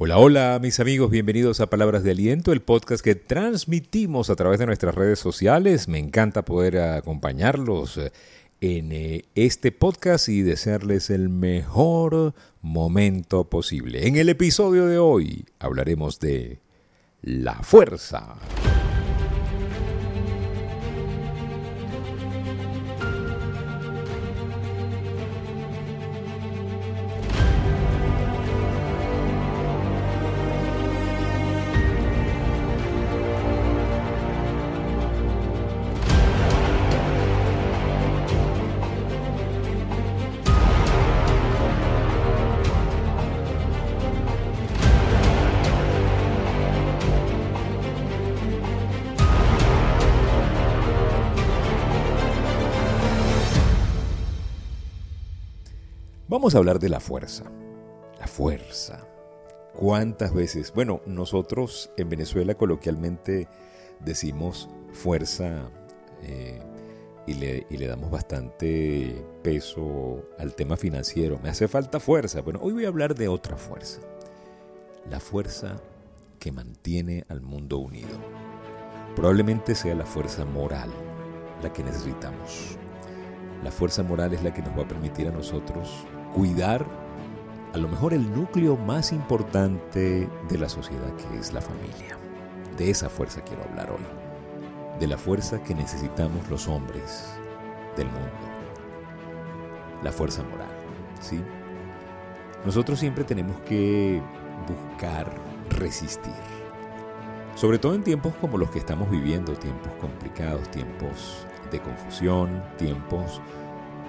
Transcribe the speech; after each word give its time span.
Hola, 0.00 0.18
hola 0.18 0.60
mis 0.62 0.78
amigos, 0.78 1.10
bienvenidos 1.10 1.58
a 1.58 1.66
Palabras 1.66 2.04
de 2.04 2.12
Aliento, 2.12 2.52
el 2.52 2.62
podcast 2.62 3.02
que 3.02 3.16
transmitimos 3.16 4.30
a 4.30 4.36
través 4.36 4.60
de 4.60 4.66
nuestras 4.66 4.94
redes 4.94 5.18
sociales. 5.18 5.88
Me 5.88 5.98
encanta 5.98 6.44
poder 6.44 6.78
acompañarlos 6.78 7.96
eh, 7.98 8.12
en 8.60 8.92
eh, 8.92 9.24
este 9.34 9.72
podcast 9.72 10.28
y 10.28 10.42
desearles 10.42 11.10
el 11.10 11.28
mejor 11.30 12.32
momento 12.62 13.50
posible. 13.50 14.06
En 14.06 14.14
el 14.14 14.28
episodio 14.28 14.86
de 14.86 14.98
hoy 14.98 15.46
hablaremos 15.58 16.20
de 16.20 16.60
la 17.20 17.56
fuerza. 17.64 18.36
Vamos 56.28 56.54
a 56.54 56.58
hablar 56.58 56.78
de 56.78 56.90
la 56.90 57.00
fuerza. 57.00 57.44
La 58.20 58.26
fuerza. 58.26 59.06
¿Cuántas 59.74 60.34
veces? 60.34 60.74
Bueno, 60.74 61.00
nosotros 61.06 61.90
en 61.96 62.10
Venezuela 62.10 62.54
coloquialmente 62.54 63.48
decimos 64.00 64.68
fuerza 64.92 65.70
eh, 66.22 66.60
y, 67.26 67.32
le, 67.32 67.66
y, 67.70 67.78
le, 67.78 67.86
damos 67.86 68.10
bastante 68.10 69.24
peso 69.42 70.22
al 70.38 70.54
tema 70.54 70.76
financiero. 70.76 71.40
Me 71.42 71.48
hace 71.48 71.66
falta 71.66 71.98
fuerza. 71.98 72.42
Bueno, 72.42 72.60
hoy 72.62 72.74
voy 72.74 72.84
a 72.84 72.88
hablar 72.88 73.14
de 73.14 73.28
otra 73.28 73.56
fuerza. 73.56 74.00
La 75.08 75.20
fuerza 75.20 75.80
que 76.38 76.52
mantiene 76.52 77.24
al 77.30 77.40
mundo 77.40 77.78
unido. 77.78 78.18
Probablemente 79.16 79.74
sea 79.74 79.94
la 79.94 80.04
fuerza 80.04 80.44
moral 80.44 80.90
la 81.62 81.72
que 81.72 81.82
necesitamos. 81.82 82.76
La 83.64 83.72
fuerza 83.72 84.02
moral 84.02 84.34
es 84.34 84.42
la 84.42 84.52
que 84.52 84.60
nos 84.60 84.78
va 84.78 84.82
a 84.82 84.88
permitir 84.88 85.26
a 85.26 85.32
nosotros 85.32 86.06
cuidar 86.34 86.86
a 87.74 87.78
lo 87.78 87.88
mejor 87.88 88.14
el 88.14 88.34
núcleo 88.34 88.76
más 88.76 89.12
importante 89.12 90.28
de 90.48 90.58
la 90.58 90.68
sociedad 90.68 91.12
que 91.16 91.38
es 91.38 91.52
la 91.52 91.60
familia. 91.60 92.16
De 92.76 92.90
esa 92.90 93.08
fuerza 93.08 93.42
quiero 93.42 93.64
hablar 93.64 93.90
hoy. 93.90 94.98
De 94.98 95.06
la 95.06 95.18
fuerza 95.18 95.62
que 95.62 95.74
necesitamos 95.74 96.48
los 96.48 96.66
hombres 96.66 97.34
del 97.96 98.06
mundo. 98.06 98.30
La 100.02 100.12
fuerza 100.12 100.42
moral. 100.44 100.68
¿sí? 101.20 101.40
Nosotros 102.64 102.98
siempre 102.98 103.24
tenemos 103.24 103.58
que 103.60 104.22
buscar 104.66 105.30
resistir. 105.70 106.32
Sobre 107.54 107.78
todo 107.78 107.94
en 107.94 108.02
tiempos 108.02 108.34
como 108.40 108.56
los 108.56 108.70
que 108.70 108.78
estamos 108.78 109.10
viviendo, 109.10 109.52
tiempos 109.52 109.92
complicados, 110.00 110.68
tiempos 110.70 111.46
de 111.70 111.80
confusión, 111.80 112.62
tiempos 112.76 113.40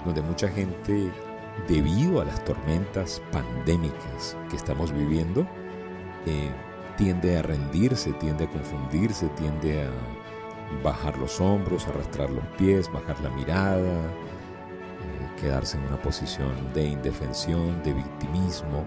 donde 0.06 0.22
mucha 0.22 0.48
gente 0.48 1.12
debido 1.68 2.22
a 2.22 2.26
las 2.26 2.44
tormentas 2.44 3.22
pandémicas 3.32 4.38
que 4.50 4.56
estamos 4.56 4.92
viviendo, 4.92 5.48
eh, 6.26 6.52
tiende 6.98 7.38
a 7.38 7.42
rendirse, 7.42 8.14
tiende 8.14 8.46
a 8.46 8.50
confundirse, 8.50 9.28
tiende 9.30 9.84
a 9.84 9.90
bajar 10.84 11.18
los 11.18 11.40
hombros, 11.40 11.88
arrastrar 11.88 12.30
los 12.30 12.46
pies, 12.58 12.92
bajar 12.92 13.20
la 13.22 13.30
mirada, 13.30 13.80
eh, 13.80 15.40
quedarse 15.40 15.78
en 15.78 15.84
una 15.86 16.02
posición 16.02 16.52
de 16.74 16.86
indefensión, 16.86 17.82
de 17.84 17.94
victimismo. 17.94 18.86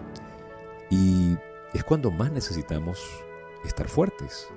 Y 0.91 1.37
es 1.73 1.85
cuando 1.85 2.11
más 2.11 2.31
necesitamos 2.31 3.03
estar 3.65 3.89
fuertes. 3.89 4.49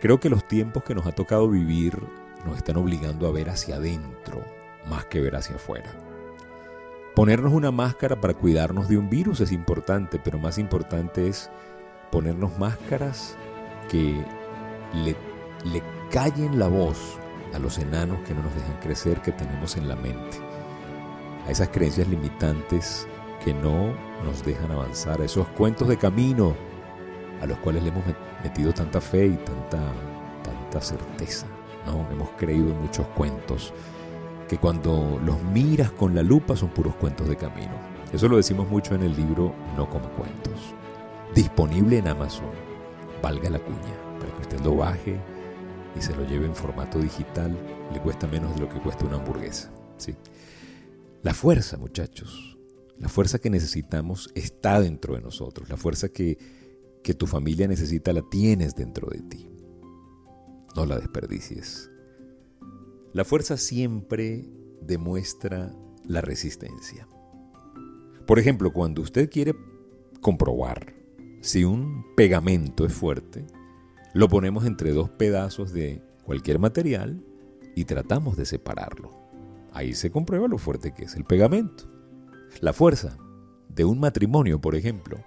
Creo 0.00 0.20
que 0.20 0.30
los 0.30 0.46
tiempos 0.46 0.84
que 0.84 0.94
nos 0.94 1.06
ha 1.06 1.12
tocado 1.12 1.48
vivir 1.48 1.98
nos 2.46 2.56
están 2.56 2.76
obligando 2.76 3.26
a 3.26 3.32
ver 3.32 3.50
hacia 3.50 3.76
adentro 3.76 4.42
más 4.86 5.04
que 5.06 5.20
ver 5.20 5.36
hacia 5.36 5.56
afuera. 5.56 5.92
Ponernos 7.20 7.52
una 7.52 7.70
máscara 7.70 8.18
para 8.18 8.32
cuidarnos 8.32 8.88
de 8.88 8.96
un 8.96 9.10
virus 9.10 9.42
es 9.42 9.52
importante, 9.52 10.18
pero 10.18 10.38
más 10.38 10.56
importante 10.56 11.28
es 11.28 11.50
ponernos 12.10 12.58
máscaras 12.58 13.36
que 13.90 14.24
le, 14.94 15.14
le 15.70 15.82
callen 16.10 16.58
la 16.58 16.66
voz 16.68 17.18
a 17.52 17.58
los 17.58 17.76
enanos 17.76 18.22
que 18.22 18.32
no 18.32 18.42
nos 18.42 18.54
dejan 18.54 18.80
crecer 18.80 19.20
que 19.20 19.32
tenemos 19.32 19.76
en 19.76 19.86
la 19.86 19.96
mente, 19.96 20.38
a 21.46 21.50
esas 21.50 21.68
creencias 21.68 22.08
limitantes 22.08 23.06
que 23.44 23.52
no 23.52 23.92
nos 24.24 24.42
dejan 24.42 24.70
avanzar, 24.70 25.20
a 25.20 25.26
esos 25.26 25.46
cuentos 25.48 25.88
de 25.88 25.98
camino 25.98 26.56
a 27.42 27.46
los 27.46 27.58
cuales 27.58 27.82
le 27.82 27.90
hemos 27.90 28.04
metido 28.42 28.72
tanta 28.72 28.98
fe 28.98 29.26
y 29.26 29.36
tanta, 29.36 29.92
tanta 30.42 30.80
certeza. 30.80 31.46
¿no? 31.84 32.10
Hemos 32.10 32.30
creído 32.38 32.70
en 32.70 32.80
muchos 32.80 33.06
cuentos 33.08 33.74
que 34.50 34.58
cuando 34.58 35.20
los 35.24 35.40
miras 35.44 35.92
con 35.92 36.12
la 36.12 36.24
lupa 36.24 36.56
son 36.56 36.70
puros 36.70 36.96
cuentos 36.96 37.28
de 37.28 37.36
camino. 37.36 37.70
Eso 38.12 38.26
lo 38.26 38.36
decimos 38.36 38.68
mucho 38.68 38.96
en 38.96 39.02
el 39.04 39.14
libro 39.14 39.54
No 39.76 39.88
como 39.88 40.08
cuentos. 40.10 40.74
Disponible 41.32 41.98
en 41.98 42.08
Amazon. 42.08 42.50
Valga 43.22 43.48
la 43.48 43.60
cuña, 43.60 44.18
para 44.18 44.34
que 44.34 44.40
usted 44.40 44.60
lo 44.62 44.74
baje 44.74 45.20
y 45.96 46.02
se 46.02 46.16
lo 46.16 46.26
lleve 46.26 46.46
en 46.46 46.56
formato 46.56 46.98
digital. 46.98 47.56
Le 47.92 48.00
cuesta 48.00 48.26
menos 48.26 48.52
de 48.56 48.62
lo 48.62 48.68
que 48.68 48.80
cuesta 48.80 49.06
una 49.06 49.18
hamburguesa. 49.18 49.70
¿sí? 49.98 50.16
La 51.22 51.32
fuerza, 51.32 51.76
muchachos, 51.76 52.58
la 52.98 53.08
fuerza 53.08 53.38
que 53.38 53.50
necesitamos 53.50 54.32
está 54.34 54.80
dentro 54.80 55.14
de 55.14 55.20
nosotros. 55.20 55.68
La 55.68 55.76
fuerza 55.76 56.08
que, 56.08 56.38
que 57.04 57.14
tu 57.14 57.28
familia 57.28 57.68
necesita 57.68 58.12
la 58.12 58.22
tienes 58.28 58.74
dentro 58.74 59.10
de 59.10 59.20
ti. 59.22 59.48
No 60.74 60.86
la 60.86 60.98
desperdicies. 60.98 61.88
La 63.12 63.24
fuerza 63.24 63.56
siempre 63.56 64.48
demuestra 64.82 65.74
la 66.04 66.20
resistencia. 66.20 67.08
Por 68.26 68.38
ejemplo, 68.38 68.72
cuando 68.72 69.02
usted 69.02 69.28
quiere 69.28 69.54
comprobar 70.20 70.94
si 71.40 71.64
un 71.64 72.04
pegamento 72.16 72.86
es 72.86 72.92
fuerte, 72.92 73.44
lo 74.14 74.28
ponemos 74.28 74.64
entre 74.64 74.92
dos 74.92 75.10
pedazos 75.10 75.72
de 75.72 76.02
cualquier 76.24 76.60
material 76.60 77.24
y 77.74 77.84
tratamos 77.84 78.36
de 78.36 78.44
separarlo. 78.44 79.10
Ahí 79.72 79.94
se 79.94 80.12
comprueba 80.12 80.46
lo 80.46 80.58
fuerte 80.58 80.92
que 80.92 81.04
es 81.04 81.16
el 81.16 81.24
pegamento. 81.24 81.90
La 82.60 82.72
fuerza 82.72 83.18
de 83.68 83.84
un 83.84 83.98
matrimonio, 83.98 84.60
por 84.60 84.76
ejemplo, 84.76 85.18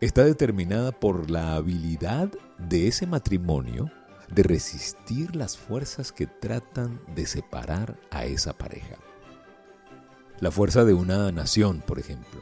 está 0.00 0.24
determinada 0.24 0.90
por 0.90 1.30
la 1.30 1.54
habilidad 1.54 2.32
de 2.58 2.88
ese 2.88 3.06
matrimonio 3.06 3.90
de 4.34 4.42
resistir 4.42 5.36
las 5.36 5.56
fuerzas 5.56 6.10
que 6.10 6.26
tratan 6.26 7.00
de 7.14 7.24
separar 7.26 7.96
a 8.10 8.24
esa 8.24 8.52
pareja. 8.52 8.96
La 10.40 10.50
fuerza 10.50 10.84
de 10.84 10.92
una 10.92 11.30
nación, 11.30 11.80
por 11.86 12.00
ejemplo, 12.00 12.40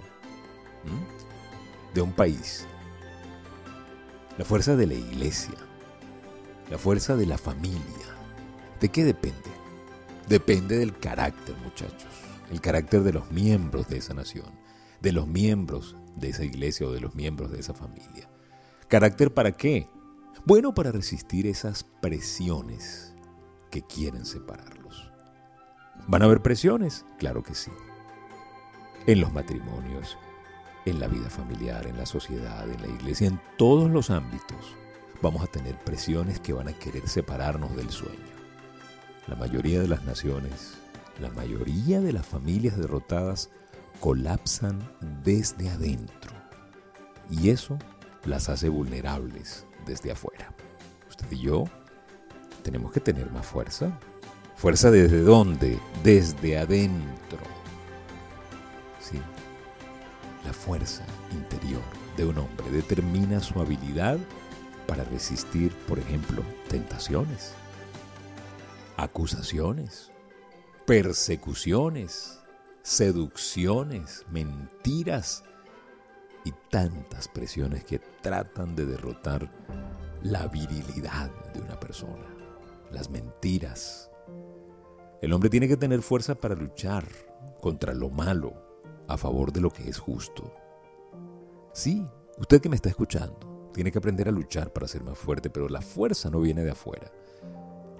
de 1.93 2.01
un 2.01 2.13
país. 2.13 2.67
La 4.39 4.45
fuerza 4.47 4.75
de 4.75 4.87
la 4.87 4.95
iglesia. 4.95 5.55
La 6.71 6.79
fuerza 6.79 7.15
de 7.15 7.27
la 7.27 7.37
familia. 7.37 7.83
¿De 8.81 8.89
qué 8.89 9.05
depende? 9.05 9.51
Depende 10.29 10.79
del 10.79 10.99
carácter, 10.99 11.55
muchachos. 11.63 12.11
El 12.51 12.63
carácter 12.63 13.03
de 13.03 13.13
los 13.13 13.31
miembros 13.31 13.89
de 13.89 13.99
esa 13.99 14.15
nación, 14.15 14.51
de 15.03 15.13
los 15.13 15.27
miembros 15.27 15.97
de 16.17 16.31
esa 16.31 16.45
iglesia 16.45 16.87
o 16.87 16.93
de 16.93 17.01
los 17.01 17.15
miembros 17.15 17.51
de 17.51 17.61
esa 17.61 17.75
familia. 17.75 18.31
¿Carácter 18.89 19.35
para 19.35 19.53
qué? 19.53 19.89
Bueno 20.45 20.75
para 20.75 20.91
resistir 20.91 21.47
esas 21.47 21.85
presiones 21.85 23.15
que 23.71 23.83
quieren 23.83 24.27
separarlos. 24.27 25.13
¿Van 26.09 26.21
a 26.21 26.25
haber 26.25 26.43
presiones? 26.43 27.05
Claro 27.17 27.45
que 27.45 27.55
sí. 27.55 27.71
En 29.07 29.21
los 29.21 29.33
matrimonios, 29.33 30.19
en 30.85 30.99
la 30.99 31.07
vida 31.07 31.31
familiar, 31.31 31.87
en 31.87 31.97
la 31.97 32.07
sociedad, 32.07 32.69
en 32.69 32.83
la 32.83 32.89
iglesia, 32.89 33.29
en 33.29 33.41
todos 33.57 33.89
los 33.89 34.11
ámbitos, 34.11 34.75
vamos 35.23 35.45
a 35.45 35.47
tener 35.47 35.79
presiones 35.79 36.41
que 36.41 36.53
van 36.53 36.67
a 36.67 36.73
querer 36.73 37.09
separarnos 37.09 37.77
del 37.77 37.91
sueño. 37.91 38.19
La 39.29 39.37
mayoría 39.37 39.81
de 39.81 39.87
las 39.87 40.03
naciones, 40.03 40.75
la 41.21 41.31
mayoría 41.31 42.01
de 42.01 42.13
las 42.13 42.27
familias 42.27 42.77
derrotadas 42.77 43.49
colapsan 44.01 44.81
desde 45.23 45.71
adentro. 45.71 46.33
Y 47.31 47.51
eso 47.51 47.79
las 48.25 48.49
hace 48.49 48.69
vulnerables 48.69 49.67
desde 49.87 50.13
afuera. 50.13 50.53
Usted 51.09 51.31
y 51.31 51.41
yo 51.41 51.65
tenemos 52.63 52.93
que 52.93 53.01
tener 53.01 53.31
más 53.31 53.47
fuerza. 53.47 53.99
¿Fuerza 54.57 54.91
desde 54.91 55.21
dónde? 55.23 55.79
Desde 56.03 56.59
adentro. 56.59 57.39
Sí, 59.01 59.21
la 60.45 60.53
fuerza 60.53 61.05
interior. 61.33 61.83
de 62.17 62.27
un 62.27 62.37
hombre, 62.37 62.71
determina 62.71 63.41
su 63.41 63.59
habilidad 63.59 64.19
para 64.87 65.03
resistir, 65.05 65.73
por 65.89 65.99
ejemplo, 65.99 66.43
tentaciones, 66.69 67.55
acusaciones, 68.99 70.11
persecuciones, 70.85 72.39
seducciones, 72.83 74.27
mentiras 74.31 75.43
y 76.45 76.53
tantas 76.71 77.29
presiones 77.29 77.85
que 77.85 78.01
tratan 78.21 78.75
de 78.75 78.87
derrotar 78.87 79.51
la 80.23 80.47
virilidad 80.47 81.31
de 81.53 81.61
una 81.61 81.79
persona, 81.79 82.27
las 82.91 83.11
mentiras. 83.11 84.11
El 85.21 85.33
hombre 85.33 85.51
tiene 85.51 85.69
que 85.69 85.77
tener 85.77 86.03
fuerza 86.03 86.35
para 86.35 86.55
luchar 86.55 87.05
contra 87.61 87.95
lo 87.95 88.11
malo 88.11 88.55
a 89.09 89.17
favor 89.17 89.53
de 89.53 89.61
lo 89.61 89.71
que 89.71 89.89
es 89.89 89.99
justo. 89.99 90.53
Sí, 91.73 92.07
usted 92.39 92.61
que 92.61 92.69
me 92.69 92.77
está 92.77 92.89
escuchando, 92.89 93.71
tiene 93.73 93.91
que 93.91 93.99
aprender 93.99 94.29
a 94.29 94.33
luchar 94.33 94.73
para 94.73 94.89
ser 94.89 95.03
más 95.03 95.19
fuerte, 95.19 95.51
pero 95.51 95.69
la 95.69 95.81
fuerza 95.81 96.31
no 96.31 96.41
viene 96.41 96.63
de 96.63 96.73
afuera. 96.73 97.11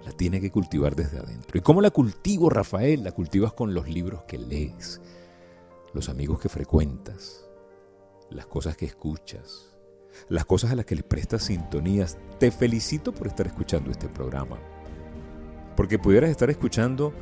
La 0.05 0.11
tiene 0.11 0.41
que 0.41 0.51
cultivar 0.51 0.95
desde 0.95 1.19
adentro. 1.19 1.57
¿Y 1.57 1.61
cómo 1.61 1.81
la 1.81 1.89
cultivo, 1.89 2.49
Rafael? 2.49 3.03
La 3.03 3.13
cultivas 3.13 3.53
con 3.53 3.73
los 3.73 3.87
libros 3.87 4.23
que 4.23 4.37
lees, 4.37 5.01
los 5.93 6.09
amigos 6.09 6.41
que 6.41 6.49
frecuentas, 6.49 7.45
las 8.33 8.45
cosas 8.45 8.75
que 8.75 8.85
escuchas, 8.85 9.69
las 10.29 10.45
cosas 10.45 10.71
a 10.71 10.75
las 10.75 10.85
que 10.85 10.95
le 10.95 11.03
prestas 11.03 11.43
sintonías. 11.43 12.17
Te 12.39 12.51
felicito 12.51 13.13
por 13.13 13.27
estar 13.27 13.47
escuchando 13.47 13.91
este 13.91 14.07
programa. 14.07 14.57
Porque 15.75 15.99
pudieras 15.99 16.29
estar 16.29 16.49
escuchando, 16.49 17.13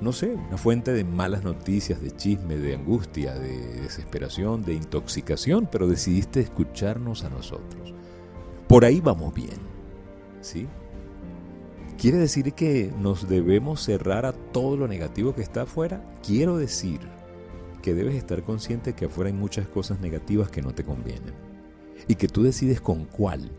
no 0.00 0.12
sé, 0.12 0.34
una 0.34 0.56
fuente 0.56 0.92
de 0.92 1.04
malas 1.04 1.44
noticias, 1.44 2.00
de 2.00 2.10
chisme, 2.10 2.56
de 2.56 2.74
angustia, 2.74 3.34
de 3.34 3.80
desesperación, 3.82 4.62
de 4.62 4.74
intoxicación, 4.74 5.68
pero 5.70 5.86
decidiste 5.86 6.40
escucharnos 6.40 7.24
a 7.24 7.30
nosotros. 7.30 7.94
Por 8.68 8.84
ahí 8.84 9.00
vamos 9.00 9.34
bien. 9.34 9.70
¿Sí? 10.40 10.66
¿Quiere 11.98 12.16
decir 12.16 12.54
que 12.54 12.92
nos 12.98 13.28
debemos 13.28 13.82
cerrar 13.82 14.24
a 14.24 14.32
todo 14.32 14.76
lo 14.76 14.88
negativo 14.88 15.34
que 15.34 15.42
está 15.42 15.62
afuera? 15.62 16.02
Quiero 16.22 16.56
decir 16.56 17.00
que 17.80 17.94
debes 17.94 18.14
estar 18.14 18.42
consciente 18.42 18.94
que 18.94 19.06
afuera 19.06 19.28
hay 19.28 19.36
muchas 19.36 19.66
cosas 19.66 20.00
negativas 20.00 20.50
que 20.50 20.62
no 20.62 20.72
te 20.72 20.84
convienen. 20.84 21.34
Y 22.08 22.14
que 22.14 22.28
tú 22.28 22.42
decides 22.42 22.80
con 22.80 23.04
cuál, 23.04 23.50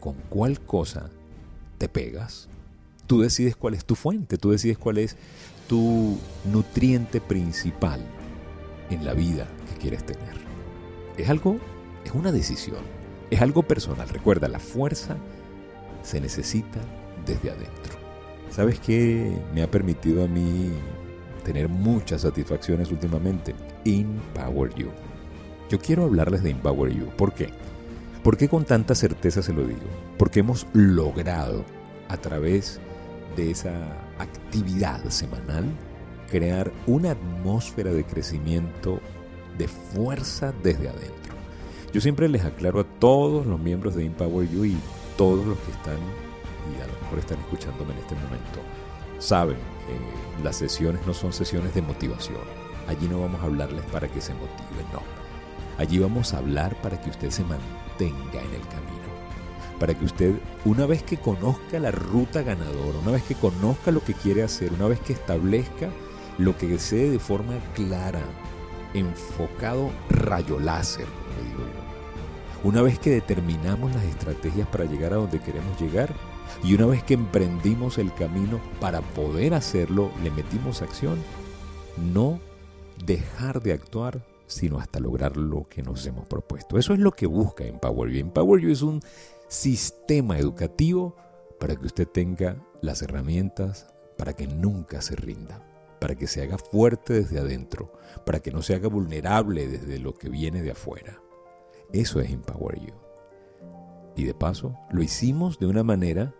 con 0.00 0.14
cuál 0.28 0.60
cosa 0.60 1.10
te 1.78 1.88
pegas. 1.88 2.48
Tú 3.06 3.20
decides 3.20 3.56
cuál 3.56 3.74
es 3.74 3.84
tu 3.84 3.94
fuente, 3.94 4.38
tú 4.38 4.50
decides 4.50 4.78
cuál 4.78 4.98
es 4.98 5.16
tu 5.68 6.18
nutriente 6.44 7.20
principal 7.20 8.00
en 8.90 9.04
la 9.04 9.14
vida 9.14 9.48
que 9.68 9.78
quieres 9.78 10.04
tener. 10.04 10.36
Es 11.16 11.28
algo, 11.28 11.58
es 12.04 12.12
una 12.12 12.32
decisión, 12.32 12.82
es 13.30 13.40
algo 13.42 13.62
personal. 13.62 14.08
Recuerda, 14.08 14.48
la 14.48 14.60
fuerza 14.60 15.16
se 16.02 16.20
necesita 16.20 16.80
desde 17.26 17.50
adentro. 17.50 17.94
¿Sabes 18.50 18.78
qué 18.80 19.32
me 19.54 19.62
ha 19.62 19.70
permitido 19.70 20.24
a 20.24 20.28
mí 20.28 20.72
tener 21.42 21.68
muchas 21.68 22.22
satisfacciones 22.22 22.90
últimamente? 22.90 23.54
Empower 23.84 24.74
You. 24.74 24.88
Yo 25.70 25.78
quiero 25.78 26.04
hablarles 26.04 26.42
de 26.42 26.50
Empower 26.50 26.92
You. 26.92 27.06
¿Por 27.16 27.32
qué? 27.32 27.50
¿Por 28.22 28.36
qué 28.36 28.48
con 28.48 28.64
tanta 28.64 28.94
certeza 28.94 29.42
se 29.42 29.52
lo 29.52 29.64
digo? 29.64 29.80
Porque 30.18 30.40
hemos 30.40 30.66
logrado 30.72 31.64
a 32.08 32.16
través 32.16 32.80
de 33.36 33.50
esa 33.50 33.72
actividad 34.18 35.04
semanal 35.08 35.64
crear 36.30 36.72
una 36.86 37.12
atmósfera 37.12 37.92
de 37.92 38.04
crecimiento 38.04 39.00
de 39.58 39.68
fuerza 39.68 40.52
desde 40.62 40.88
adentro. 40.88 41.34
Yo 41.92 42.00
siempre 42.00 42.28
les 42.28 42.44
aclaro 42.44 42.80
a 42.80 42.84
todos 42.84 43.46
los 43.46 43.60
miembros 43.60 43.94
de 43.94 44.04
Empower 44.04 44.48
You 44.48 44.64
y 44.64 44.76
todos 45.16 45.44
los 45.46 45.58
que 45.58 45.72
están 45.72 45.98
y 46.70 46.80
a 46.80 46.86
lo 46.86 46.92
mejor 47.02 47.18
están 47.18 47.38
escuchándome 47.40 47.92
en 47.92 47.98
este 47.98 48.14
momento, 48.14 48.60
saben 49.22 49.56
que 49.56 50.42
las 50.42 50.56
sesiones 50.56 51.06
no 51.06 51.14
son 51.14 51.32
sesiones 51.32 51.74
de 51.74 51.82
motivación. 51.82 52.40
Allí 52.88 53.08
no 53.08 53.20
vamos 53.20 53.40
a 53.40 53.44
hablarles 53.44 53.84
para 53.86 54.08
que 54.08 54.20
se 54.20 54.34
motiven, 54.34 54.86
no. 54.92 55.02
Allí 55.78 55.98
vamos 55.98 56.34
a 56.34 56.38
hablar 56.38 56.74
para 56.82 57.00
que 57.00 57.10
usted 57.10 57.30
se 57.30 57.44
mantenga 57.44 58.40
en 58.40 58.54
el 58.54 58.66
camino. 58.68 59.02
Para 59.78 59.94
que 59.94 60.04
usted, 60.04 60.34
una 60.64 60.86
vez 60.86 61.02
que 61.02 61.16
conozca 61.16 61.78
la 61.78 61.90
ruta 61.90 62.42
ganadora, 62.42 62.98
una 62.98 63.12
vez 63.12 63.22
que 63.22 63.34
conozca 63.34 63.90
lo 63.90 64.02
que 64.02 64.14
quiere 64.14 64.42
hacer, 64.42 64.72
una 64.72 64.88
vez 64.88 65.00
que 65.00 65.12
establezca 65.12 65.88
lo 66.38 66.56
que 66.56 66.66
desee 66.66 67.10
de 67.10 67.18
forma 67.18 67.54
clara, 67.74 68.22
enfocado 68.94 69.90
rayo 70.10 70.58
láser, 70.58 71.06
como 71.06 71.36
le 71.36 71.48
digo 71.48 71.60
yo. 71.60 72.68
Una 72.68 72.82
vez 72.82 72.98
que 72.98 73.10
determinamos 73.10 73.92
las 73.94 74.04
estrategias 74.04 74.68
para 74.68 74.84
llegar 74.84 75.12
a 75.12 75.16
donde 75.16 75.40
queremos 75.40 75.80
llegar, 75.80 76.14
y 76.62 76.74
una 76.74 76.86
vez 76.86 77.02
que 77.02 77.14
emprendimos 77.14 77.98
el 77.98 78.12
camino 78.14 78.60
para 78.80 79.00
poder 79.00 79.54
hacerlo, 79.54 80.10
le 80.22 80.30
metimos 80.30 80.82
acción, 80.82 81.18
no 82.12 82.40
dejar 83.04 83.62
de 83.62 83.72
actuar, 83.72 84.24
sino 84.46 84.78
hasta 84.78 85.00
lograr 85.00 85.36
lo 85.36 85.68
que 85.68 85.82
nos 85.82 86.06
hemos 86.06 86.26
propuesto. 86.26 86.78
Eso 86.78 86.92
es 86.92 86.98
lo 86.98 87.12
que 87.12 87.26
busca 87.26 87.64
Empower 87.64 88.10
You. 88.10 88.20
Empower 88.20 88.60
You 88.60 88.70
es 88.70 88.82
un 88.82 89.00
sistema 89.48 90.38
educativo 90.38 91.16
para 91.58 91.76
que 91.76 91.86
usted 91.86 92.08
tenga 92.08 92.56
las 92.80 93.02
herramientas 93.02 93.92
para 94.16 94.34
que 94.34 94.46
nunca 94.46 95.02
se 95.02 95.16
rinda, 95.16 95.60
para 96.00 96.14
que 96.14 96.26
se 96.26 96.42
haga 96.42 96.58
fuerte 96.58 97.14
desde 97.14 97.38
adentro, 97.38 97.92
para 98.24 98.40
que 98.40 98.52
no 98.52 98.62
se 98.62 98.74
haga 98.74 98.88
vulnerable 98.88 99.66
desde 99.66 99.98
lo 99.98 100.14
que 100.14 100.28
viene 100.28 100.62
de 100.62 100.72
afuera. 100.72 101.20
Eso 101.92 102.20
es 102.20 102.30
Empower 102.30 102.78
You. 102.80 102.94
Y 104.14 104.24
de 104.24 104.34
paso, 104.34 104.76
lo 104.90 105.02
hicimos 105.02 105.58
de 105.58 105.66
una 105.66 105.82
manera 105.82 106.34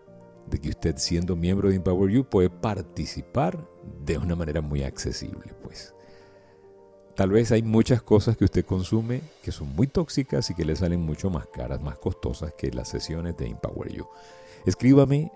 de 0.47 0.59
que 0.59 0.69
usted 0.69 0.95
siendo 0.97 1.35
miembro 1.35 1.69
de 1.69 1.75
Empower 1.75 2.11
You 2.11 2.25
puede 2.25 2.49
participar 2.49 3.67
de 4.05 4.17
una 4.17 4.35
manera 4.35 4.61
muy 4.61 4.83
accesible, 4.83 5.53
pues. 5.61 5.93
Tal 7.15 7.29
vez 7.29 7.51
hay 7.51 7.61
muchas 7.61 8.01
cosas 8.01 8.35
que 8.35 8.45
usted 8.45 8.65
consume 8.65 9.21
que 9.43 9.51
son 9.51 9.67
muy 9.75 9.85
tóxicas 9.85 10.49
y 10.49 10.55
que 10.55 10.65
le 10.65 10.75
salen 10.75 11.01
mucho 11.01 11.29
más 11.29 11.45
caras, 11.47 11.83
más 11.83 11.99
costosas 11.99 12.53
que 12.53 12.71
las 12.71 12.89
sesiones 12.89 13.37
de 13.37 13.45
Empower 13.47 13.91
You. 13.91 14.07
Escríbame 14.65 15.31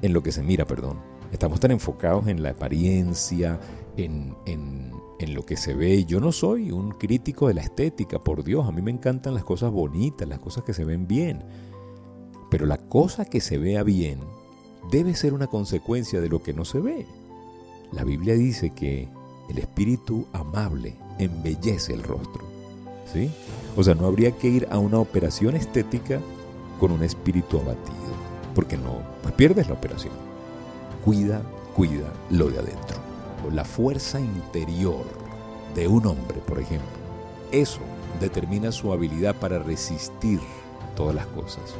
En 0.00 0.12
lo 0.12 0.22
que 0.22 0.30
se 0.30 0.44
mira, 0.44 0.64
perdón. 0.64 1.00
Estamos 1.32 1.58
tan 1.58 1.72
enfocados 1.72 2.28
en 2.28 2.40
la 2.44 2.50
apariencia, 2.50 3.58
en, 3.96 4.36
en, 4.46 4.92
en 5.18 5.34
lo 5.34 5.44
que 5.44 5.56
se 5.56 5.74
ve. 5.74 6.04
Yo 6.04 6.20
no 6.20 6.30
soy 6.30 6.70
un 6.70 6.92
crítico 6.92 7.48
de 7.48 7.54
la 7.54 7.62
estética, 7.62 8.22
por 8.22 8.44
Dios. 8.44 8.68
A 8.68 8.70
mí 8.70 8.80
me 8.80 8.92
encantan 8.92 9.34
las 9.34 9.42
cosas 9.42 9.72
bonitas, 9.72 10.28
las 10.28 10.38
cosas 10.38 10.62
que 10.62 10.74
se 10.74 10.84
ven 10.84 11.08
bien. 11.08 11.42
Pero 12.48 12.66
la 12.66 12.78
cosa 12.78 13.24
que 13.24 13.40
se 13.40 13.58
vea 13.58 13.82
bien 13.82 14.20
debe 14.92 15.16
ser 15.16 15.34
una 15.34 15.48
consecuencia 15.48 16.20
de 16.20 16.28
lo 16.28 16.44
que 16.44 16.54
no 16.54 16.64
se 16.64 16.78
ve. 16.78 17.08
La 17.90 18.04
Biblia 18.04 18.34
dice 18.34 18.70
que 18.70 19.08
el 19.48 19.58
espíritu 19.58 20.26
amable 20.32 20.96
embellece 21.18 21.94
el 21.94 22.02
rostro. 22.02 22.44
¿sí? 23.12 23.30
O 23.76 23.82
sea, 23.82 23.94
no 23.94 24.06
habría 24.06 24.32
que 24.32 24.48
ir 24.48 24.68
a 24.70 24.78
una 24.78 24.98
operación 24.98 25.56
estética 25.56 26.20
con 26.78 26.92
un 26.92 27.02
espíritu 27.02 27.58
abatido, 27.58 27.96
porque 28.54 28.76
no, 28.76 29.02
pues 29.22 29.34
pierdes 29.34 29.68
la 29.68 29.74
operación. 29.74 30.12
Cuida, 31.04 31.42
cuida 31.74 32.12
lo 32.30 32.50
de 32.50 32.58
adentro. 32.58 32.98
La 33.52 33.64
fuerza 33.64 34.20
interior 34.20 35.04
de 35.74 35.88
un 35.88 36.06
hombre, 36.06 36.38
por 36.46 36.58
ejemplo, 36.58 36.88
eso 37.52 37.80
determina 38.20 38.72
su 38.72 38.92
habilidad 38.92 39.34
para 39.36 39.58
resistir 39.58 40.40
todas 40.96 41.14
las 41.14 41.26
cosas. 41.26 41.74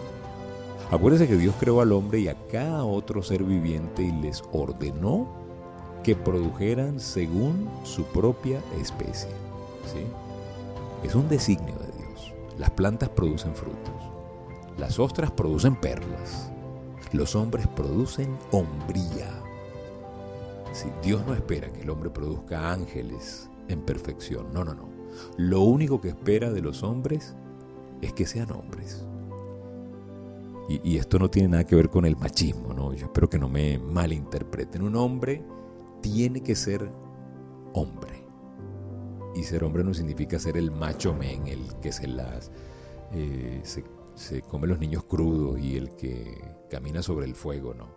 Acuérdense 0.91 1.29
que 1.29 1.37
Dios 1.37 1.55
creó 1.61 1.81
al 1.81 1.93
hombre 1.93 2.21
y 2.21 2.29
a 2.29 2.37
cada 2.51 2.85
otro 2.85 3.23
ser 3.23 3.43
viviente 3.43 4.03
y 4.03 4.13
les 4.13 4.43
ordenó 4.53 5.27
que 6.03 6.17
produjeran 6.17 7.01
según 7.01 7.69
su 7.85 8.05
propia 8.05 8.61
especie. 8.81 9.31
¿sí? 9.93 10.07
Es 11.03 11.15
un 11.15 11.29
designio 11.29 11.75
de 11.77 11.93
Dios. 11.99 12.33
Las 12.59 12.71
plantas 12.71 13.09
producen 13.11 13.55
frutos, 13.55 13.95
las 14.79 14.99
ostras 14.99 15.31
producen 15.31 15.77
perlas, 15.77 16.51
los 17.13 17.35
hombres 17.37 17.67
producen 17.69 18.37
hombría. 18.51 19.45
Dios 21.03 21.27
no 21.27 21.35
espera 21.35 21.73
que 21.73 21.83
el 21.83 21.91
hombre 21.91 22.11
produzca 22.11 22.73
ángeles 22.73 23.49
en 23.69 23.81
perfección, 23.81 24.53
no, 24.53 24.65
no, 24.65 24.75
no. 24.75 24.89
Lo 25.37 25.63
único 25.63 26.01
que 26.01 26.09
espera 26.09 26.53
de 26.53 26.61
los 26.61 26.83
hombres 26.83 27.35
es 28.01 28.13
que 28.13 28.27
sean 28.27 28.53
hombres. 28.53 29.05
Y, 30.69 30.81
y, 30.89 30.99
esto 30.99 31.19
no 31.19 31.31
tiene 31.31 31.49
nada 31.49 31.65
que 31.65 31.75
ver 31.75 31.89
con 31.89 32.05
el 32.05 32.17
machismo, 32.17 32.75
¿no? 32.75 32.93
Yo 32.93 33.07
espero 33.07 33.29
que 33.29 33.39
no 33.39 33.49
me 33.49 33.79
malinterpreten. 33.79 34.83
Un 34.83 34.97
hombre 34.97 35.43
tiene 36.01 36.43
que 36.43 36.55
ser 36.55 36.91
hombre. 37.75 38.25
Y 39.35 39.43
ser 39.45 39.65
hombre 39.65 39.85
no 39.85 39.95
significa 39.95 40.39
ser 40.39 40.57
el 40.57 40.71
macho 40.71 41.15
men, 41.15 41.47
el 41.47 41.77
que 41.81 41.93
se 41.93 42.09
las 42.09 42.51
eh, 43.13 43.63
se, 44.15 44.43
come 44.43 44.67
los 44.67 44.79
niños 44.79 45.05
crudos 45.05 45.61
y 45.61 45.77
el 45.77 45.95
que 45.95 46.57
camina 46.69 47.03
sobre 47.03 47.27
el 47.27 47.35
fuego, 47.35 47.75
no. 47.75 47.89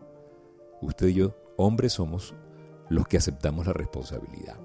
Usted 0.81 1.07
y 1.07 1.15
yo, 1.15 1.35
hombres, 1.57 1.93
somos 1.93 2.35
los 2.89 3.07
que 3.07 3.17
aceptamos 3.17 3.65
la 3.65 3.73
responsabilidad 3.73 4.59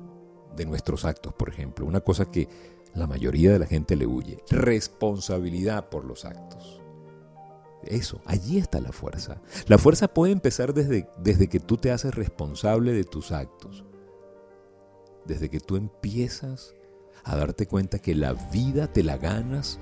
de 0.54 0.66
nuestros 0.66 1.04
actos, 1.04 1.32
por 1.34 1.48
ejemplo. 1.48 1.86
Una 1.86 2.00
cosa 2.00 2.30
que 2.30 2.48
la 2.94 3.06
mayoría 3.06 3.52
de 3.52 3.58
la 3.58 3.66
gente 3.66 3.96
le 3.96 4.06
huye. 4.06 4.42
Responsabilidad 4.50 5.88
por 5.88 6.04
los 6.04 6.24
actos. 6.24 6.82
Eso, 7.88 8.20
allí 8.24 8.58
está 8.58 8.80
la 8.80 8.92
fuerza. 8.92 9.40
La 9.66 9.78
fuerza 9.78 10.08
puede 10.08 10.32
empezar 10.32 10.74
desde, 10.74 11.08
desde 11.18 11.48
que 11.48 11.60
tú 11.60 11.76
te 11.76 11.90
haces 11.90 12.14
responsable 12.14 12.92
de 12.92 13.04
tus 13.04 13.32
actos. 13.32 13.84
Desde 15.24 15.48
que 15.48 15.60
tú 15.60 15.76
empiezas 15.76 16.74
a 17.24 17.36
darte 17.36 17.66
cuenta 17.66 17.98
que 17.98 18.14
la 18.14 18.32
vida 18.32 18.92
te 18.92 19.02
la 19.02 19.16
ganas 19.16 19.78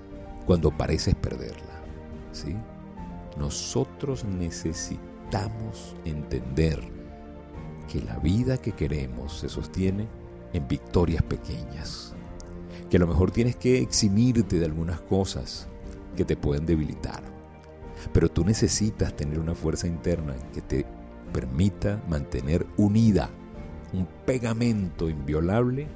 cuando 0.46 0.76
pareces 0.76 1.14
perderla. 1.14 1.82
¿sí? 2.32 2.56
Nosotros 3.36 4.24
necesitamos 4.24 5.96
entender 6.04 6.80
que 7.90 8.00
la 8.00 8.18
vida 8.18 8.56
que 8.58 8.72
queremos 8.72 9.40
se 9.40 9.48
sostiene 9.48 10.08
en 10.52 10.66
victorias 10.68 11.22
pequeñas. 11.22 12.14
Que 12.88 12.96
a 12.96 13.00
lo 13.00 13.06
mejor 13.06 13.30
tienes 13.30 13.56
que 13.56 13.78
eximirte 13.78 14.58
de 14.58 14.64
algunas 14.64 15.00
cosas 15.00 15.68
que 16.16 16.24
te 16.24 16.36
pueden 16.36 16.64
debilitar 16.64 17.33
pero 18.12 18.28
tú 18.28 18.44
necesitas 18.44 19.14
tener 19.16 19.38
una 19.38 19.54
fuerza 19.54 19.86
interna 19.86 20.34
que 20.52 20.60
te 20.60 20.86
permita 21.32 22.02
mantener 22.08 22.66
unida 22.76 23.30
un 23.92 24.06
pegamento 24.26 25.08
inviolable 25.08 25.86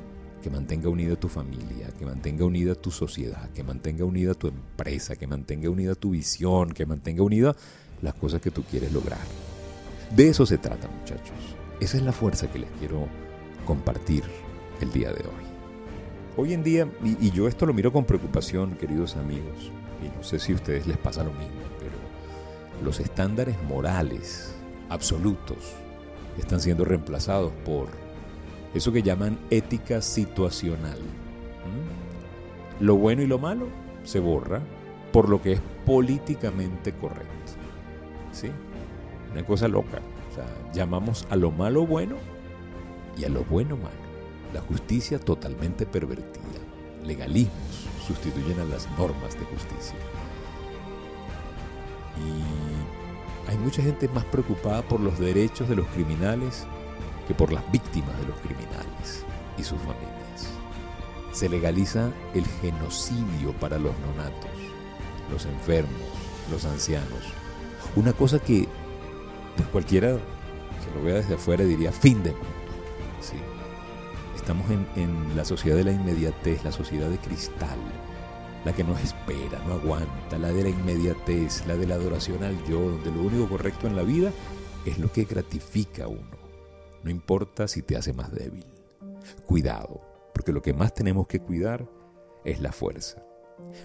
que 0.43 0.51
mantenga 0.51 0.89
unida 0.89 1.17
tu 1.17 1.29
familia, 1.29 1.89
que 1.99 2.07
mantenga 2.07 2.45
unida 2.45 2.75
tu 2.75 2.91
sociedad, 2.91 3.51
que 3.51 3.65
mantenga 3.65 4.05
unida 4.05 4.35
tu 4.35 4.49
empresa, 4.49 5.17
que 5.17 5.27
mantenga 5.27 5.69
unida 5.69 5.95
tu 5.95 6.11
visión, 6.11 6.73
que 6.73 6.87
mantenga 6.87 7.23
unida 7.23 7.57
las 8.03 8.15
cosas 8.15 8.41
que 8.41 8.51
tú 8.51 8.63
quieres 8.63 8.93
lograr. 8.93 9.19
De 10.15 10.29
eso 10.29 10.47
se 10.47 10.59
trata, 10.59 10.89
muchachos. 10.89 11.37
Esa 11.81 11.97
es 11.97 12.03
la 12.03 12.13
fuerza 12.13 12.51
que 12.51 12.61
les 12.61 12.71
quiero 12.79 13.09
compartir 13.67 14.23
el 14.81 14.93
día 14.93 15.13
de 15.13 15.21
hoy. 15.21 15.49
Hoy 16.37 16.53
en 16.53 16.63
día, 16.63 16.89
y, 17.03 17.31
yo 17.33 17.49
esto 17.49 17.67
lo 17.67 17.75
miro 17.75 17.93
con 17.93 18.05
preocupación, 18.05 18.77
queridos 18.77 19.17
amigos, 19.17 19.73
y 20.03 20.17
no 20.17 20.23
sé 20.23 20.39
si 20.39 20.53
a 20.53 20.57
ustedes 20.57 20.87
les 20.87 20.97
pasa 20.97 21.25
lo 21.25 21.33
mismo, 21.33 21.69
los 22.83 23.01
estándares 23.01 23.61
morales 23.65 24.55
absolutos 24.89 25.75
están 26.39 26.61
siendo 26.61 26.85
reemplazados 26.85 27.53
por 27.65 27.89
eso 28.75 28.93
que 28.93 29.03
llaman 29.03 29.39
ética 29.51 30.01
situacional. 30.01 30.99
¿Mm? 30.99 32.85
Lo 32.85 32.97
bueno 32.97 33.23
y 33.23 33.27
lo 33.27 33.39
malo 33.39 33.67
se 34.05 34.21
borra 34.21 34.61
por 35.13 35.29
lo 35.29 35.43
que 35.43 35.53
es 35.53 35.61
políticamente 35.85 36.93
correcto. 36.93 37.53
¿Sí? 38.33 38.51
Una 39.33 39.45
cosa 39.45 39.69
loca. 39.69 40.01
Llamamos 40.73 41.27
a 41.31 41.37
lo 41.37 41.51
malo 41.51 41.85
bueno 41.85 42.17
y 43.17 43.25
a 43.25 43.29
lo 43.29 43.43
bueno 43.45 43.77
malo. 43.77 44.09
La 44.55 44.61
justicia 44.61 45.19
totalmente 45.19 45.85
pervertida. 45.85 46.61
Legalismos 47.05 47.89
sustituyen 48.09 48.59
a 48.59 48.65
las 48.65 48.89
normas 48.99 49.35
de 49.35 49.45
justicia. 49.45 49.99
Y 52.17 53.51
hay 53.51 53.59
mucha 53.59 53.83
gente 53.83 54.09
más 54.09 54.25
preocupada 54.25 54.83
por 54.83 55.01
los 55.01 55.19
derechos 55.19 55.69
de 55.69 55.77
los 55.77 55.87
criminales 55.89 56.67
que 57.27 57.35
por 57.35 57.53
las 57.53 57.71
víctimas 57.71 58.19
de 58.19 58.27
los 58.27 58.39
criminales 58.41 59.25
y 59.59 59.63
sus 59.63 59.79
familias. 59.79 60.09
Se 61.33 61.49
legaliza 61.49 62.11
el 62.35 62.47
genocidio 62.61 63.53
para 63.61 63.79
los 63.79 63.93
nonatos, 64.01 64.51
los 65.31 65.45
enfermos, 65.45 65.93
los 66.51 66.65
ancianos. 66.65 67.23
Una 67.95 68.13
cosa 68.13 68.39
que 68.39 68.67
pues, 69.57 69.69
cualquiera 69.69 70.13
que 70.13 70.99
lo 70.99 71.05
vea 71.05 71.17
desde 71.17 71.35
afuera 71.35 71.65
diría 71.65 71.93
fin 71.93 72.23
de 72.23 72.33
mundo. 72.33 72.49
Estamos 74.49 74.71
en, 74.71 74.87
en 74.97 75.37
la 75.37 75.45
sociedad 75.45 75.77
de 75.77 75.85
la 75.85 75.93
inmediatez, 75.93 76.65
la 76.65 76.73
sociedad 76.73 77.11
de 77.11 77.19
cristal, 77.19 77.79
la 78.65 78.73
que 78.73 78.83
no 78.83 78.97
espera, 78.97 79.63
no 79.67 79.75
aguanta, 79.75 80.39
la 80.39 80.51
de 80.51 80.63
la 80.63 80.69
inmediatez, 80.71 81.67
la 81.67 81.77
de 81.77 81.87
la 81.87 81.97
adoración 81.97 82.43
al 82.43 82.57
yo, 82.65 82.81
donde 82.81 83.11
lo 83.11 83.25
único 83.25 83.47
correcto 83.47 83.87
en 83.89 83.95
la 83.95 84.05
vida 84.05 84.33
es 84.87 84.99
lo 84.99 85.13
que 85.13 85.25
gratifica 85.25 86.05
a 86.05 86.09
uno. 86.09 86.39
No 87.03 87.11
importa 87.11 87.69
si 87.69 87.83
te 87.83 87.95
hace 87.95 88.15
más 88.15 88.33
débil. 88.33 88.65
Cuidado, 89.45 90.01
porque 90.33 90.53
lo 90.53 90.63
que 90.63 90.73
más 90.73 90.95
tenemos 90.95 91.29
que 91.29 91.41
cuidar 91.41 91.87
es 92.43 92.59
la 92.63 92.73
fuerza. 92.73 93.23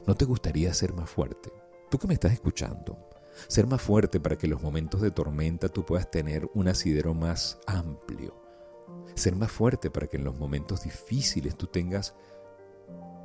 ¿No 0.08 0.15
te 0.15 0.24
gustaría 0.24 0.74
ser 0.74 0.93
más 0.93 1.10
fuerte? 1.10 1.51
Tú 1.91 1.98
que 1.98 2.08
me 2.08 2.13
estás 2.13 2.32
escuchando, 2.32 2.98
ser 3.50 3.67
más 3.67 3.82
fuerte 3.82 4.22
para 4.22 4.38
que 4.38 4.46
en 4.46 4.51
los 4.51 4.63
momentos 4.63 5.01
de 5.01 5.12
tormenta 5.12 5.67
tú 5.67 5.86
puedas 5.86 6.10
tener 6.10 6.50
un 6.53 6.70
asidero 6.70 7.13
más 7.13 7.60
amplio. 7.67 8.43
Ser 9.15 9.36
más 9.36 9.51
fuerte 9.51 9.91
para 9.91 10.08
que 10.08 10.17
en 10.17 10.24
los 10.24 10.38
momentos 10.38 10.84
difíciles 10.84 11.55
tú 11.55 11.67
tengas 11.67 12.13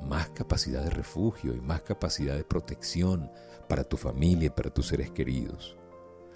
más 0.01 0.29
capacidad 0.29 0.83
de 0.83 0.89
refugio 0.89 1.53
y 1.53 1.61
más 1.61 1.81
capacidad 1.81 2.35
de 2.35 2.43
protección 2.43 3.31
para 3.67 3.83
tu 3.83 3.97
familia 3.97 4.47
y 4.47 4.49
para 4.49 4.69
tus 4.69 4.87
seres 4.87 5.11
queridos. 5.11 5.77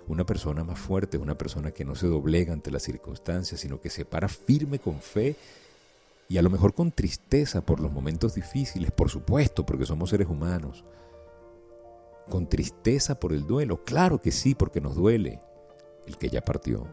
Una 0.07 0.25
persona 0.25 0.63
más 0.63 0.79
fuerte 0.79 1.17
es 1.17 1.23
una 1.23 1.37
persona 1.37 1.71
que 1.71 1.85
no 1.85 1.95
se 1.95 2.07
doblega 2.07 2.51
ante 2.51 2.71
las 2.71 2.83
circunstancias, 2.83 3.61
sino 3.61 3.79
que 3.79 3.89
se 3.89 4.05
para 4.05 4.27
firme 4.27 4.79
con 4.79 4.99
fe 4.99 5.35
y 6.27 6.37
a 6.37 6.41
lo 6.41 6.49
mejor 6.49 6.73
con 6.73 6.91
tristeza 6.91 7.61
por 7.61 7.79
los 7.79 7.91
momentos 7.91 8.35
difíciles, 8.35 8.91
por 8.91 9.09
supuesto, 9.09 9.65
porque 9.65 9.85
somos 9.85 10.09
seres 10.09 10.27
humanos. 10.27 10.83
Con 12.29 12.47
tristeza 12.47 13.19
por 13.19 13.33
el 13.33 13.45
duelo, 13.45 13.83
claro 13.83 14.21
que 14.21 14.31
sí, 14.31 14.55
porque 14.55 14.81
nos 14.81 14.95
duele 14.95 15.39
el 16.05 16.17
que 16.17 16.29
ya 16.29 16.41
partió, 16.41 16.87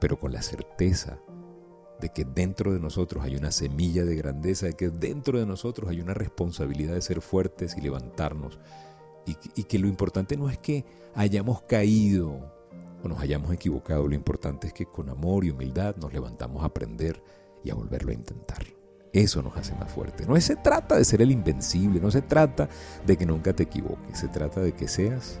pero 0.00 0.18
con 0.18 0.32
la 0.32 0.42
certeza 0.42 1.20
de 2.00 2.10
que 2.10 2.24
dentro 2.24 2.72
de 2.72 2.80
nosotros 2.80 3.24
hay 3.24 3.36
una 3.36 3.50
semilla 3.50 4.04
de 4.04 4.16
grandeza, 4.16 4.66
de 4.66 4.74
que 4.74 4.90
dentro 4.90 5.38
de 5.38 5.46
nosotros 5.46 5.90
hay 5.90 6.00
una 6.00 6.14
responsabilidad 6.14 6.94
de 6.94 7.02
ser 7.02 7.20
fuertes 7.20 7.76
y 7.76 7.80
levantarnos. 7.80 8.58
Y, 9.26 9.64
que 9.64 9.78
lo 9.78 9.88
importante 9.88 10.38
no 10.38 10.48
es 10.48 10.56
que 10.56 10.86
hayamos 11.14 11.60
caído 11.62 12.50
o 13.02 13.08
nos 13.08 13.20
hayamos 13.20 13.52
equivocado, 13.52 14.08
lo 14.08 14.14
importante 14.14 14.68
es 14.68 14.72
que 14.72 14.86
con 14.86 15.10
amor 15.10 15.44
y 15.44 15.50
humildad 15.50 15.96
nos 15.96 16.14
levantamos 16.14 16.62
a 16.62 16.66
aprender 16.66 17.22
y 17.62 17.70
a 17.70 17.74
volverlo 17.74 18.10
a 18.10 18.14
intentar. 18.14 18.64
Eso 19.12 19.42
nos 19.42 19.56
hace 19.56 19.74
más 19.74 19.92
fuertes. 19.92 20.26
No 20.26 20.40
se 20.40 20.56
trata 20.56 20.96
de 20.96 21.04
ser 21.04 21.20
el 21.20 21.30
invencible, 21.30 22.00
no 22.00 22.10
se 22.10 22.22
trata 22.22 22.70
de 23.06 23.16
que 23.16 23.26
nunca 23.26 23.52
te 23.52 23.64
equivoques, 23.64 24.18
se 24.18 24.28
trata 24.28 24.60
de 24.60 24.72
que 24.72 24.88
seas 24.88 25.38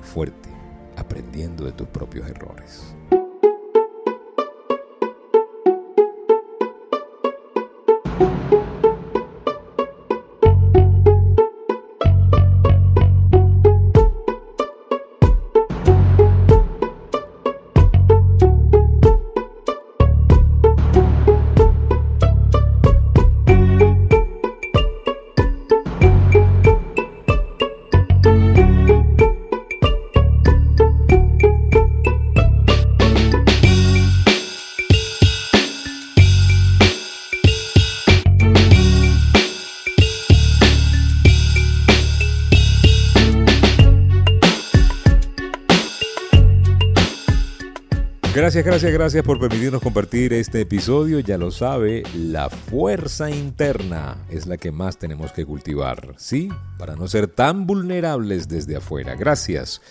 fuerte, 0.00 0.48
aprendiendo 0.96 1.64
de 1.64 1.72
tus 1.72 1.88
propios 1.88 2.28
errores. 2.28 2.94
Gracias, 48.46 48.64
gracias, 48.64 48.92
gracias 48.92 49.24
por 49.24 49.40
permitirnos 49.40 49.82
compartir 49.82 50.32
este 50.32 50.60
episodio. 50.60 51.18
Ya 51.18 51.36
lo 51.36 51.50
sabe, 51.50 52.04
la 52.14 52.48
fuerza 52.48 53.28
interna 53.28 54.18
es 54.30 54.46
la 54.46 54.56
que 54.56 54.70
más 54.70 54.98
tenemos 54.98 55.32
que 55.32 55.44
cultivar, 55.44 56.14
¿sí? 56.16 56.48
Para 56.78 56.94
no 56.94 57.08
ser 57.08 57.26
tan 57.26 57.66
vulnerables 57.66 58.46
desde 58.46 58.76
afuera. 58.76 59.16
Gracias. 59.16 59.82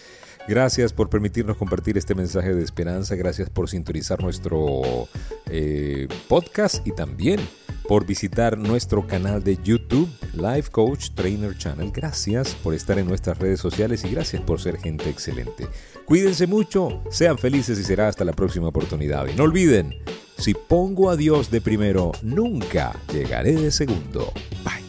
Gracias 0.47 0.93
por 0.93 1.09
permitirnos 1.09 1.57
compartir 1.57 1.97
este 1.97 2.15
mensaje 2.15 2.53
de 2.53 2.63
esperanza. 2.63 3.15
Gracias 3.15 3.49
por 3.49 3.67
sintonizar 3.67 4.23
nuestro 4.23 5.09
eh, 5.49 6.07
podcast 6.29 6.87
y 6.87 6.93
también 6.93 7.41
por 7.89 8.05
visitar 8.05 8.57
nuestro 8.57 9.05
canal 9.05 9.43
de 9.43 9.57
YouTube, 9.61 10.09
Life 10.33 10.71
Coach 10.71 11.09
Trainer 11.13 11.57
Channel. 11.57 11.91
Gracias 11.91 12.55
por 12.55 12.73
estar 12.73 12.97
en 12.99 13.07
nuestras 13.07 13.37
redes 13.37 13.59
sociales 13.59 14.05
y 14.05 14.11
gracias 14.11 14.41
por 14.43 14.61
ser 14.61 14.77
gente 14.77 15.09
excelente. 15.09 15.67
Cuídense 16.05 16.45
mucho, 16.45 17.01
sean 17.09 17.37
felices 17.37 17.79
y 17.79 17.83
será 17.83 18.07
hasta 18.07 18.23
la 18.23 18.33
próxima 18.33 18.67
oportunidad. 18.67 19.27
Y 19.27 19.33
no 19.33 19.43
olviden, 19.43 19.95
si 20.37 20.53
pongo 20.53 21.09
a 21.09 21.15
Dios 21.15 21.49
de 21.49 21.61
primero, 21.61 22.11
nunca 22.21 22.95
llegaré 23.11 23.53
de 23.53 23.71
segundo. 23.71 24.31
Bye. 24.63 24.84